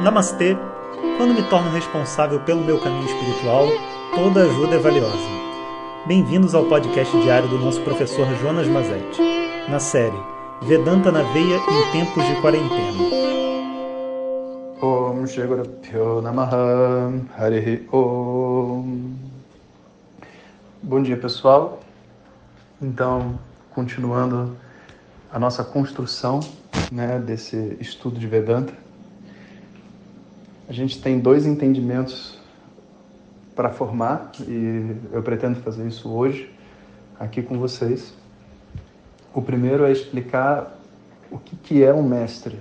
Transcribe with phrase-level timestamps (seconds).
[0.00, 0.56] Namastê!
[1.16, 3.66] Quando me torno responsável pelo meu caminho espiritual,
[4.14, 5.28] toda ajuda é valiosa.
[6.06, 9.20] Bem-vindos ao podcast diário do nosso professor Jonas Mazetti,
[9.68, 10.16] na série
[10.62, 12.96] Vedanta na Veia em Tempos de Quarentena.
[14.80, 15.24] Om
[17.90, 19.16] Om
[20.80, 21.80] Bom dia pessoal,
[22.80, 23.36] então
[23.74, 24.56] continuando
[25.32, 26.38] a nossa construção
[26.92, 28.87] né, desse estudo de Vedanta
[30.68, 32.38] a gente tem dois entendimentos
[33.56, 36.52] para formar e eu pretendo fazer isso hoje
[37.18, 38.12] aqui com vocês.
[39.34, 40.78] O primeiro é explicar
[41.30, 42.58] o que, que é um mestre,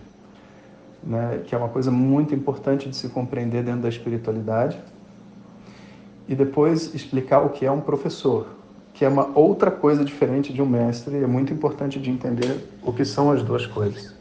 [1.04, 1.42] né?
[1.46, 4.80] que é uma coisa muito importante de se compreender dentro da espiritualidade.
[6.30, 8.48] E depois explicar o que é um professor,
[8.94, 12.70] que é uma outra coisa diferente de um mestre, e é muito importante de entender
[12.82, 14.14] o que são as duas coisas.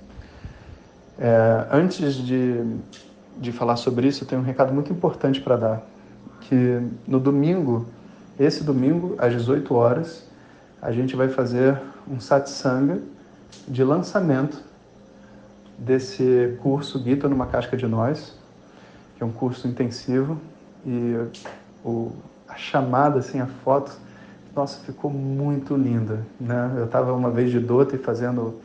[1.18, 2.62] É, antes de
[3.36, 5.82] de falar sobre isso, eu tenho um recado muito importante para dar.
[6.42, 7.86] Que no domingo,
[8.38, 10.26] esse domingo, às 18 horas,
[10.80, 13.00] a gente vai fazer um satsanga
[13.66, 14.62] de lançamento
[15.78, 18.34] desse curso Gita numa Casca de Nós,
[19.16, 20.38] que é um curso intensivo.
[20.84, 21.16] E
[21.84, 22.12] o,
[22.48, 23.92] a chamada, assim, a foto,
[24.54, 26.24] nossa, ficou muito linda.
[26.40, 26.74] Né?
[26.76, 28.60] Eu estava uma vez de Dota fazendo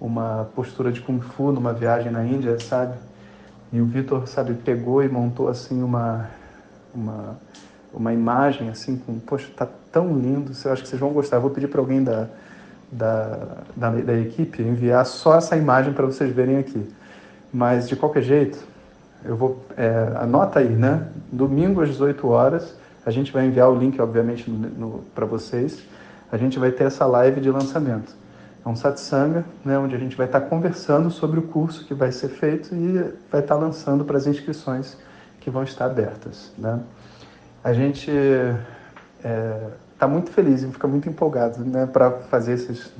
[0.00, 2.96] uma postura de Kung Fu numa viagem na Índia, sabe?
[3.72, 6.28] E o Vitor, sabe, pegou e montou assim uma
[6.94, 7.36] uma
[7.92, 11.36] uma imagem assim com, poxa, tá tão lindo, eu acho que vocês vão gostar.
[11.36, 12.28] Eu vou pedir para alguém da,
[12.90, 13.38] da,
[13.74, 16.86] da, da, equipe enviar só essa imagem para vocês verem aqui.
[17.52, 18.58] Mas de qualquer jeito,
[19.24, 21.08] eu vou é, anota aí, né?
[21.32, 24.50] Domingo às 18 horas, a gente vai enviar o link, obviamente,
[25.14, 25.82] para vocês.
[26.30, 28.14] A gente vai ter essa live de lançamento.
[28.64, 32.12] É um satsanga, né, onde a gente vai estar conversando sobre o curso que vai
[32.12, 34.96] ser feito e vai estar lançando para as inscrições
[35.40, 36.52] que vão estar abertas.
[36.58, 36.80] Né?
[37.62, 42.92] A gente está é, tá muito feliz e fica muito empolgado né, para fazer esses,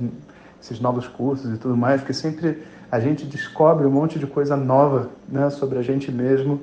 [0.61, 4.55] esses novos cursos e tudo mais, porque sempre a gente descobre um monte de coisa
[4.55, 6.59] nova né, sobre a gente mesmo,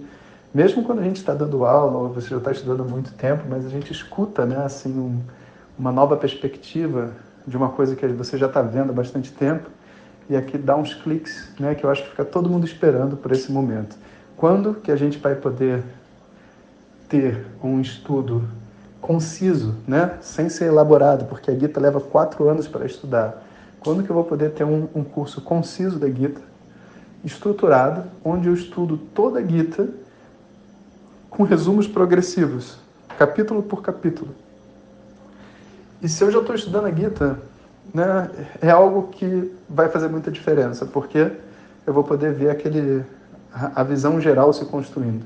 [0.52, 3.44] mesmo quando a gente está dando aula ou você já está estudando há muito tempo,
[3.48, 5.20] mas a gente escuta né, assim, um,
[5.78, 7.12] uma nova perspectiva
[7.46, 9.70] de uma coisa que você já está vendo há bastante tempo
[10.28, 13.30] e aqui dá uns cliques, né, que eu acho que fica todo mundo esperando por
[13.30, 13.96] esse momento.
[14.36, 15.82] Quando que a gente vai poder
[17.08, 18.42] ter um estudo
[19.00, 23.44] conciso, né, sem ser elaborado, porque a Gita leva quatro anos para estudar.
[23.78, 26.40] Quando que eu vou poder ter um, um curso conciso da Gita,
[27.24, 29.88] estruturado, onde eu estudo toda a Gita
[31.30, 32.78] com resumos progressivos,
[33.16, 34.34] capítulo por capítulo.
[36.02, 37.38] E se eu já estou estudando a Gita,
[37.92, 38.30] né,
[38.60, 41.30] é algo que vai fazer muita diferença, porque
[41.86, 43.04] eu vou poder ver aquele,
[43.52, 45.24] a visão geral se construindo.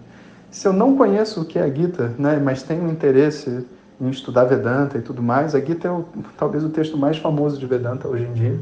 [0.51, 3.67] Se eu não conheço o que é a Gita, né, mas tenho interesse
[4.01, 6.05] em estudar Vedanta e tudo mais, a Gita é o,
[6.39, 8.61] talvez o texto mais famoso de Vedanta hoje em dia.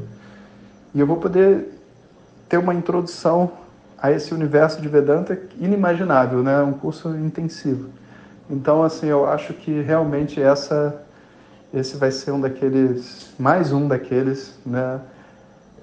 [0.95, 1.79] E eu vou poder
[2.49, 3.51] ter uma introdução
[4.01, 6.63] a esse universo de Vedanta inimaginável, né?
[6.63, 7.91] Um curso intensivo.
[8.49, 11.03] Então, assim, eu acho que realmente essa
[11.73, 15.01] esse vai ser um daqueles, mais um daqueles, né,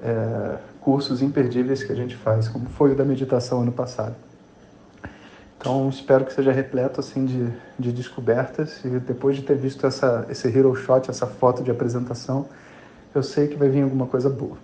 [0.04, 4.16] é, cursos imperdíveis que a gente faz, como foi o da meditação ano passado.
[5.58, 10.26] Então, espero que seja repleto assim de, de descobertas e depois de ter visto essa,
[10.30, 12.48] esse hero shot, essa foto de apresentação,
[13.14, 14.58] eu sei que vai vir alguma coisa boa.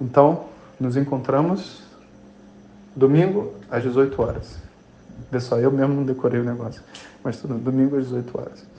[0.00, 0.46] Então,
[0.80, 1.82] nos encontramos
[2.96, 4.56] domingo às 18 horas.
[5.30, 6.82] Pessoal, eu mesmo não decorei o negócio,
[7.22, 8.71] mas tudo domingo às 18 horas.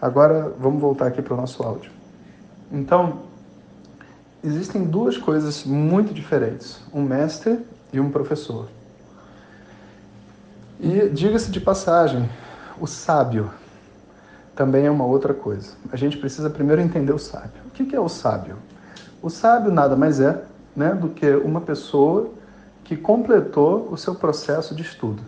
[0.00, 1.90] Agora vamos voltar aqui para o nosso áudio.
[2.70, 3.22] Então,
[4.44, 8.68] existem duas coisas muito diferentes: um mestre e um professor.
[10.80, 12.28] E diga-se de passagem,
[12.80, 13.50] o sábio
[14.54, 15.72] também é uma outra coisa.
[15.90, 17.62] A gente precisa primeiro entender o sábio.
[17.66, 18.56] O que é o sábio?
[19.20, 20.44] O sábio nada mais é
[20.76, 22.30] né, do que uma pessoa
[22.84, 25.22] que completou o seu processo de estudo.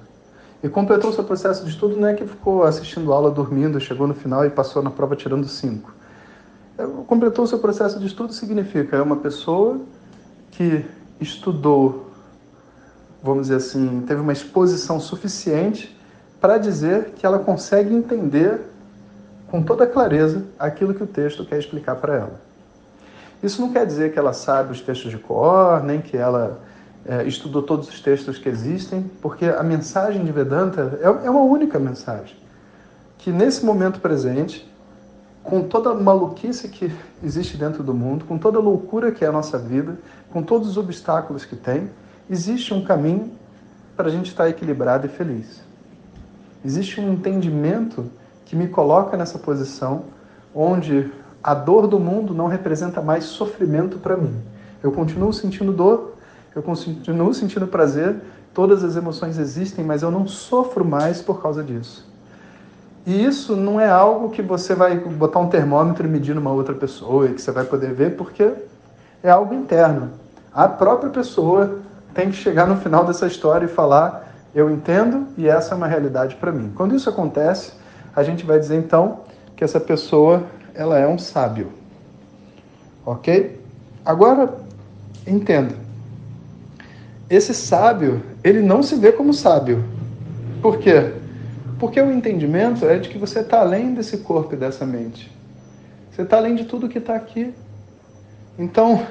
[0.62, 4.14] E completou seu processo de estudo não é que ficou assistindo aula, dormindo, chegou no
[4.14, 5.92] final e passou na prova tirando cinco.
[6.76, 9.80] É, completou seu processo de estudo significa é uma pessoa
[10.50, 10.84] que
[11.20, 12.10] estudou,
[13.22, 15.98] vamos dizer assim, teve uma exposição suficiente
[16.40, 18.60] para dizer que ela consegue entender
[19.50, 22.40] com toda clareza aquilo que o texto quer explicar para ela.
[23.42, 26.60] Isso não quer dizer que ela sabe os textos de cor, nem que ela
[27.26, 31.78] estudou todos os textos que existem, porque a mensagem de Vedanta é, é uma única
[31.78, 32.36] mensagem.
[33.18, 34.70] Que nesse momento presente,
[35.42, 36.92] com toda a maluquice que
[37.22, 39.98] existe dentro do mundo, com toda a loucura que é a nossa vida,
[40.30, 41.90] com todos os obstáculos que tem,
[42.28, 43.32] existe um caminho
[43.96, 45.62] para a gente estar equilibrado e feliz.
[46.64, 48.10] Existe um entendimento
[48.44, 50.04] que me coloca nessa posição
[50.54, 51.10] onde
[51.42, 54.34] a dor do mundo não representa mais sofrimento para mim.
[54.82, 56.16] Eu continuo sentindo dor,
[56.54, 58.16] eu continuo sentindo prazer,
[58.52, 62.08] todas as emoções existem, mas eu não sofro mais por causa disso.
[63.06, 66.74] E isso não é algo que você vai botar um termômetro e medir numa outra
[66.74, 68.52] pessoa e que você vai poder ver, porque
[69.22, 70.10] é algo interno.
[70.52, 71.78] A própria pessoa
[72.12, 75.86] tem que chegar no final dessa história e falar: eu entendo e essa é uma
[75.86, 76.72] realidade para mim.
[76.74, 77.72] Quando isso acontece,
[78.14, 79.20] a gente vai dizer então
[79.56, 80.42] que essa pessoa
[80.74, 81.72] ela é um sábio.
[83.06, 83.60] Ok?
[84.04, 84.52] Agora,
[85.26, 85.74] entenda.
[87.30, 89.84] Esse sábio, ele não se vê como sábio.
[90.60, 91.12] Por quê?
[91.78, 95.30] Porque o entendimento é de que você está além desse corpo e dessa mente.
[96.10, 97.54] Você está além de tudo que está aqui.
[98.58, 99.06] Então,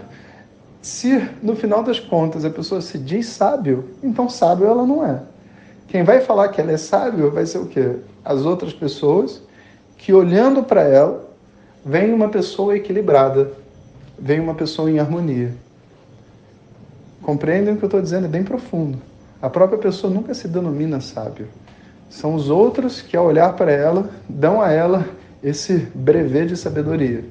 [0.82, 5.22] se no final das contas a pessoa se diz sábio, então sábio ela não é.
[5.88, 7.96] Quem vai falar que ela é sábio vai ser o quê?
[8.24, 9.42] As outras pessoas
[9.98, 11.30] que olhando para ela,
[11.86, 13.54] vem uma pessoa equilibrada,
[14.18, 15.54] vem uma pessoa em harmonia.
[17.22, 18.26] Compreendem o que eu estou dizendo?
[18.26, 18.98] É bem profundo.
[19.42, 21.48] A própria pessoa nunca se denomina sábio.
[22.10, 25.08] São os outros que, ao olhar para ela, dão a ela
[25.44, 27.24] esse brevet de sabedoria.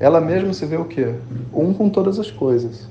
[0.00, 1.14] Ela mesma se vê o quê?
[1.52, 2.88] Um com todas as coisas.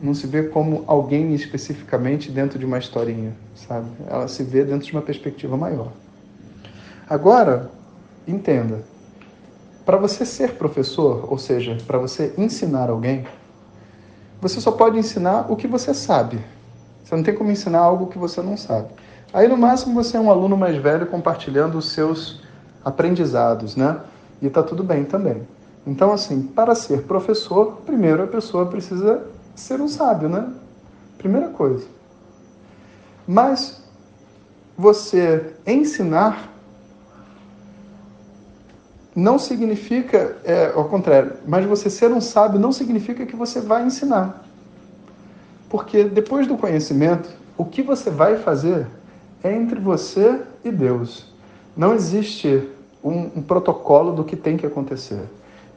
[0.00, 3.88] Não se vê como alguém especificamente dentro de uma historinha, sabe?
[4.08, 5.90] Ela se vê dentro de uma perspectiva maior.
[7.08, 7.70] Agora,
[8.26, 8.82] entenda.
[9.84, 13.26] Para você ser professor, ou seja, para você ensinar alguém,
[14.40, 16.38] você só pode ensinar o que você sabe.
[17.04, 18.88] Você não tem como ensinar algo que você não sabe.
[19.32, 22.40] Aí, no máximo, você é um aluno mais velho compartilhando os seus
[22.84, 24.00] aprendizados, né?
[24.40, 25.46] E está tudo bem também.
[25.86, 29.22] Então, assim, para ser professor, primeiro a pessoa precisa
[29.54, 30.48] ser um sábio, né?
[31.16, 31.86] Primeira coisa.
[33.26, 33.82] Mas
[34.76, 36.52] você ensinar
[39.18, 43.84] não significa, é, ao contrário, mas você ser um sábio não significa que você vai
[43.84, 44.44] ensinar.
[45.68, 48.86] Porque depois do conhecimento, o que você vai fazer
[49.42, 51.26] é entre você e Deus.
[51.76, 52.68] Não existe
[53.02, 55.24] um, um protocolo do que tem que acontecer.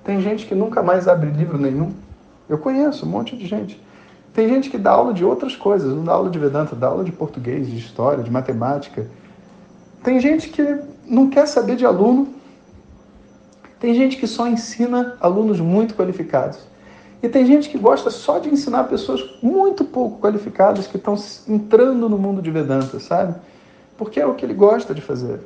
[0.03, 1.93] Tem gente que nunca mais abre livro nenhum.
[2.47, 3.81] Eu conheço um monte de gente.
[4.35, 7.03] Tem gente que dá aula de outras coisas, não dá aula de Vedanta, dá aula
[7.03, 9.07] de português, de história, de matemática.
[10.03, 10.77] Tem gente que
[11.07, 12.39] não quer saber de aluno,
[13.81, 16.59] tem gente que só ensina alunos muito qualificados.
[17.21, 21.15] E tem gente que gosta só de ensinar pessoas muito pouco qualificadas que estão
[21.47, 23.35] entrando no mundo de Vedanta, sabe?
[23.97, 25.39] Porque é o que ele gosta de fazer.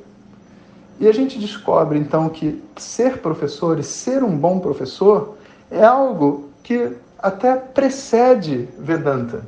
[0.99, 5.37] E a gente descobre então que ser professor e ser um bom professor
[5.71, 9.45] é algo que até precede Vedanta.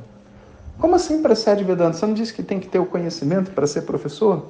[0.78, 1.92] Como assim precede Vedanta?
[1.92, 4.46] Você não disse que tem que ter o conhecimento para ser professor?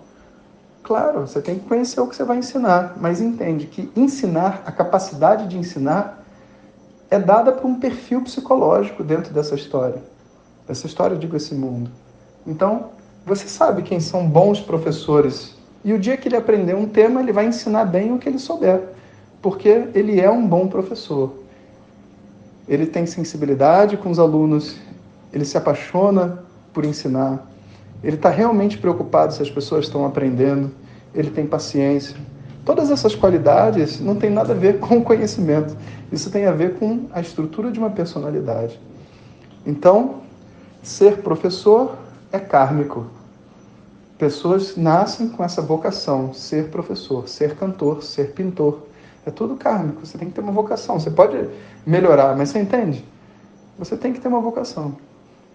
[0.88, 4.72] Claro, você tem que conhecer o que você vai ensinar, mas entende que ensinar, a
[4.72, 6.24] capacidade de ensinar,
[7.10, 10.02] é dada por um perfil psicológico dentro dessa história.
[10.66, 11.90] Dessa história, digo, esse mundo.
[12.46, 12.86] Então,
[13.26, 15.54] você sabe quem são bons professores.
[15.84, 18.38] E o dia que ele aprender um tema, ele vai ensinar bem o que ele
[18.38, 18.80] souber.
[19.42, 21.34] Porque ele é um bom professor.
[22.66, 24.76] Ele tem sensibilidade com os alunos,
[25.34, 26.42] ele se apaixona
[26.72, 27.46] por ensinar,
[28.02, 30.70] ele está realmente preocupado se as pessoas estão aprendendo,
[31.14, 32.16] ele tem paciência.
[32.64, 35.76] Todas essas qualidades não tem nada a ver com conhecimento.
[36.12, 38.78] Isso tem a ver com a estrutura de uma personalidade.
[39.66, 40.22] Então,
[40.82, 41.96] ser professor
[42.32, 43.06] é kármico.
[44.16, 48.80] Pessoas nascem com essa vocação, ser professor, ser cantor, ser pintor.
[49.24, 50.04] É tudo kármico.
[50.04, 50.98] Você tem que ter uma vocação.
[50.98, 51.48] Você pode
[51.86, 53.04] melhorar, mas você entende?
[53.78, 54.96] Você tem que ter uma vocação.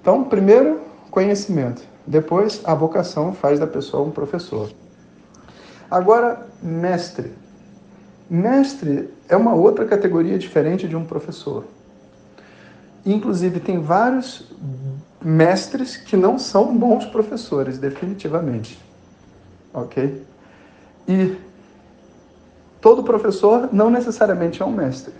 [0.01, 0.79] Então, primeiro,
[1.11, 1.92] conhecimento.
[2.05, 4.69] Depois, a vocação faz da pessoa um professor.
[5.89, 7.31] Agora, mestre.
[8.29, 11.65] Mestre é uma outra categoria diferente de um professor.
[13.05, 14.51] Inclusive, tem vários
[15.23, 18.79] mestres que não são bons professores, definitivamente.
[19.73, 20.25] Ok?
[21.07, 21.37] E
[22.81, 25.13] todo professor não necessariamente é um mestre.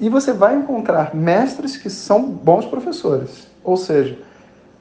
[0.00, 3.46] E você vai encontrar mestres que são bons professores.
[3.62, 4.18] Ou seja,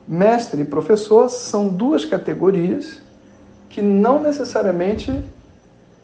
[0.08, 3.02] Mestre e professor são duas categorias
[3.70, 5.24] que não necessariamente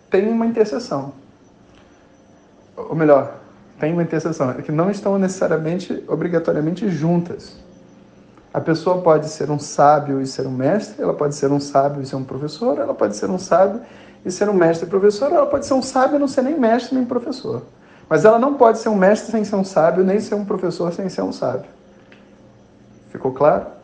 [0.10, 1.14] têm uma interseção.
[2.76, 3.36] Ou melhor,
[3.80, 7.56] tem uma interseção, é que não estão necessariamente, obrigatoriamente juntas.
[8.54, 12.02] A pessoa pode ser um sábio e ser um mestre, ela pode ser um sábio
[12.02, 13.82] e ser um professor, ela pode ser um sábio
[14.26, 16.60] e ser um mestre e professor, ela pode ser um sábio e não ser nem
[16.60, 17.64] mestre nem professor.
[18.10, 20.92] Mas ela não pode ser um mestre sem ser um sábio, nem ser um professor
[20.92, 21.70] sem ser um sábio.
[23.12, 23.79] Ficou claro?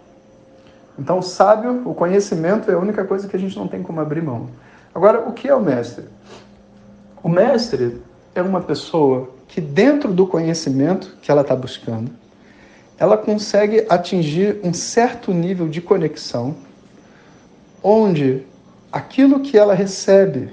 [0.97, 3.99] Então, o sábio, o conhecimento é a única coisa que a gente não tem como
[3.99, 4.49] abrir mão.
[4.93, 6.05] Agora, o que é o mestre?
[7.21, 8.01] O mestre
[8.33, 12.11] é uma pessoa que, dentro do conhecimento que ela está buscando,
[12.97, 16.55] ela consegue atingir um certo nível de conexão,
[17.83, 18.45] onde
[18.91, 20.49] aquilo que ela recebe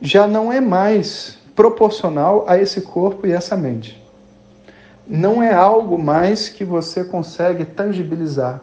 [0.00, 4.00] já não é mais proporcional a esse corpo e essa mente.
[5.06, 8.62] Não é algo mais que você consegue tangibilizar.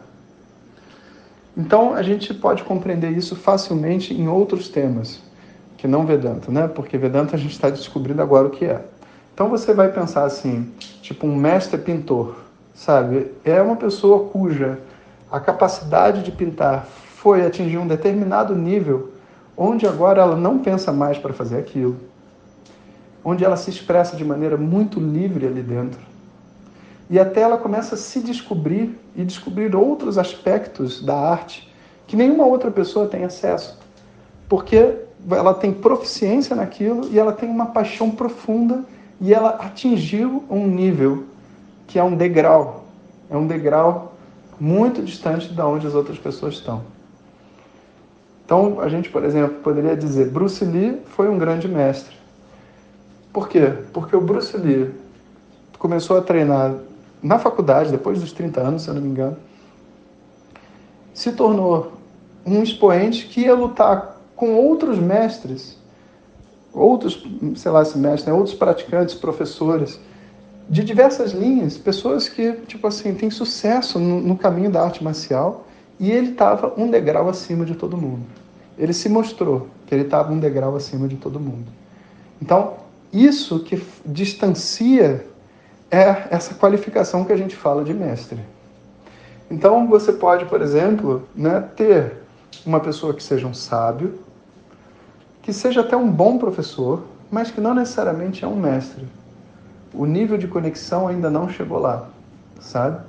[1.56, 5.22] Então a gente pode compreender isso facilmente em outros temas,
[5.78, 6.68] que não Vedanta, né?
[6.68, 8.84] Porque Vedanta a gente está descobrindo agora o que é.
[9.32, 10.70] Então você vai pensar assim,
[11.00, 12.36] tipo um mestre pintor,
[12.74, 13.32] sabe?
[13.44, 14.78] É uma pessoa cuja
[15.30, 19.12] a capacidade de pintar foi atingir um determinado nível,
[19.56, 21.96] onde agora ela não pensa mais para fazer aquilo,
[23.24, 26.00] onde ela se expressa de maneira muito livre ali dentro.
[27.08, 31.72] E até ela começa a se descobrir e descobrir outros aspectos da arte
[32.06, 33.78] que nenhuma outra pessoa tem acesso.
[34.48, 34.96] Porque
[35.30, 38.84] ela tem proficiência naquilo e ela tem uma paixão profunda
[39.20, 41.24] e ela atingiu um nível
[41.86, 42.84] que é um degrau.
[43.30, 44.14] É um degrau
[44.58, 46.82] muito distante de onde as outras pessoas estão.
[48.44, 52.14] Então, a gente, por exemplo, poderia dizer Bruce Lee foi um grande mestre.
[53.32, 53.72] Por quê?
[53.92, 54.92] Porque o Bruce Lee
[55.78, 56.74] começou a treinar
[57.26, 59.36] na faculdade, depois dos 30 anos, se eu não me engano,
[61.12, 61.92] se tornou
[62.44, 65.76] um expoente que ia lutar com outros mestres,
[66.72, 69.98] outros, sei lá se mestres, né, outros praticantes, professores,
[70.68, 75.66] de diversas linhas, pessoas que, tipo assim, têm sucesso no, no caminho da arte marcial
[75.98, 78.24] e ele estava um degrau acima de todo mundo.
[78.78, 81.66] Ele se mostrou que ele estava um degrau acima de todo mundo.
[82.40, 82.74] Então,
[83.12, 85.26] isso que distancia
[85.90, 88.38] é essa qualificação que a gente fala de mestre.
[89.50, 92.22] Então, você pode, por exemplo, né, ter
[92.64, 94.18] uma pessoa que seja um sábio,
[95.42, 99.06] que seja até um bom professor, mas que não necessariamente é um mestre
[99.96, 102.08] o nível de conexão ainda não chegou lá,
[102.60, 103.00] sabe?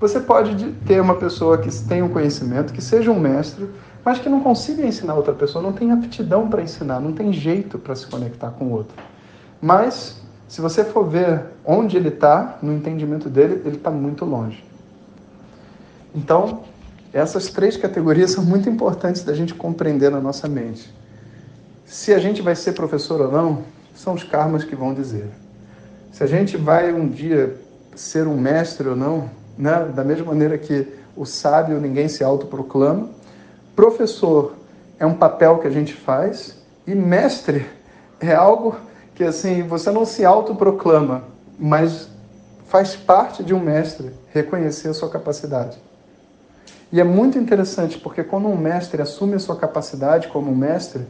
[0.00, 3.68] Você pode ter uma pessoa que tenha um conhecimento, que seja um mestre,
[4.04, 7.78] mas que não consiga ensinar outra pessoa, não tem aptidão para ensinar, não tem jeito
[7.78, 8.96] para se conectar com o outro.
[9.60, 10.20] Mas,
[10.52, 14.62] se você for ver onde ele está, no entendimento dele, ele está muito longe.
[16.14, 16.60] Então,
[17.10, 20.92] essas três categorias são muito importantes da gente compreender na nossa mente.
[21.86, 23.62] Se a gente vai ser professor ou não,
[23.94, 25.30] são os karmas que vão dizer.
[26.12, 27.56] Se a gente vai um dia
[27.96, 29.90] ser um mestre ou não, né?
[29.94, 33.08] da mesma maneira que o sábio ninguém se autoproclama,
[33.74, 34.52] professor
[34.98, 37.64] é um papel que a gente faz e mestre
[38.20, 38.76] é algo
[39.22, 41.22] que assim você não se autoproclama,
[41.56, 42.08] mas
[42.66, 45.78] faz parte de um mestre reconhecer a sua capacidade.
[46.90, 51.06] E é muito interessante porque quando um mestre assume a sua capacidade como mestre,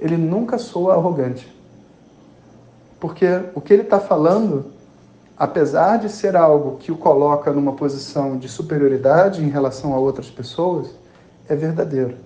[0.00, 1.50] ele nunca soa arrogante.
[2.98, 4.66] Porque o que ele está falando,
[5.38, 10.28] apesar de ser algo que o coloca numa posição de superioridade em relação a outras
[10.28, 10.88] pessoas,
[11.48, 12.16] é verdadeiro.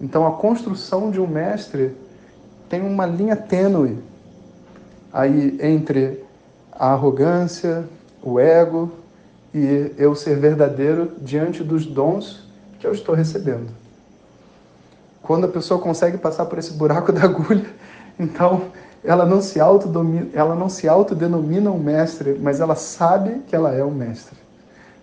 [0.00, 1.94] Então a construção de um mestre
[2.70, 3.98] tem uma linha tênue
[5.12, 6.24] aí entre
[6.72, 7.84] a arrogância,
[8.22, 8.92] o ego
[9.52, 12.48] e eu ser verdadeiro diante dos dons
[12.78, 13.66] que eu estou recebendo.
[15.20, 17.66] Quando a pessoa consegue passar por esse buraco da agulha,
[18.16, 18.62] então
[19.02, 23.74] ela não se autodomina, ela não se autodenomina um mestre, mas ela sabe que ela
[23.74, 24.38] é um mestre.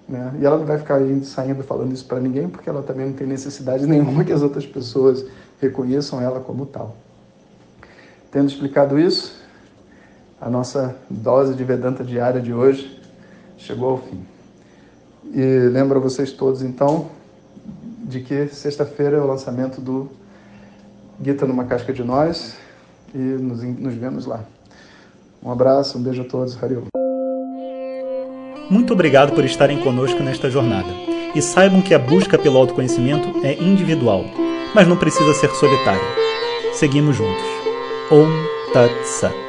[0.08, 0.32] Né?
[0.40, 3.14] E ela não vai ficar indo, saindo falando isso para ninguém, porque ela também não
[3.14, 5.26] tem necessidade nenhuma que as outras pessoas
[5.60, 6.96] reconheçam ela como tal.
[8.32, 9.36] Tendo explicado isso,
[10.40, 13.02] a nossa dose de Vedanta diária de hoje
[13.58, 14.26] chegou ao fim.
[15.34, 17.10] E lembro a vocês todos, então,
[18.04, 20.10] de que sexta-feira é o lançamento do
[21.24, 22.56] Gita numa Casca de Nós,
[23.14, 24.44] e nos, nos vemos lá.
[25.42, 26.84] Um abraço, um beijo a todos, Hariom.
[28.70, 30.90] Muito obrigado por estarem conosco nesta jornada.
[31.34, 34.26] E saibam que a busca pelo autoconhecimento é individual,
[34.74, 36.02] mas não precisa ser solitária.
[36.74, 37.57] Seguimos juntos.
[38.10, 39.47] Om Tat Sat.